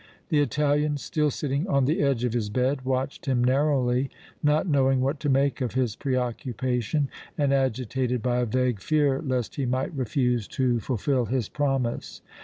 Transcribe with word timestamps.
The 0.29 0.39
Italian 0.39 0.97
still 0.97 1.29
sitting 1.29 1.67
on 1.67 1.85
the 1.85 2.01
edge 2.01 2.23
of 2.23 2.33
his 2.33 2.49
bed 2.49 2.81
watched 2.85 3.27
him 3.27 3.43
narrowly, 3.43 4.09
not 4.41 4.65
knowing 4.67 4.99
what 4.99 5.19
to 5.19 5.29
make 5.29 5.61
of 5.61 5.75
his 5.75 5.95
preoccupation 5.95 7.07
and 7.37 7.53
agitated 7.53 8.23
by 8.23 8.37
a 8.39 8.47
vague 8.47 8.79
fear 8.81 9.21
lest 9.21 9.57
he 9.57 9.67
might 9.67 9.93
refuse 9.95 10.47
to 10.47 10.79
fulfil 10.79 11.25
his 11.25 11.49
promise. 11.49 12.23